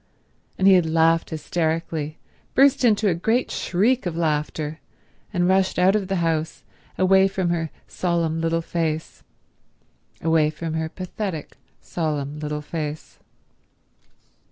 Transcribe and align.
And 0.57 0.67
he 0.67 0.73
had 0.73 0.87
laughed 0.87 1.29
hysterically, 1.29 2.17
burst 2.55 2.83
into 2.83 3.07
a 3.07 3.13
great 3.13 3.51
shriek 3.51 4.07
of 4.07 4.17
laughter, 4.17 4.79
and 5.31 5.47
rushed 5.47 5.77
out 5.77 5.95
of 5.95 6.07
the 6.07 6.15
house, 6.25 6.63
away 6.97 7.27
from 7.27 7.49
her 7.51 7.69
solemn 7.87 8.41
little 8.41 8.63
face—away 8.63 10.49
from 10.49 10.73
her 10.73 10.89
pathetic, 10.89 11.55
solemn 11.81 12.39
little 12.39 12.61
face. 12.63 13.19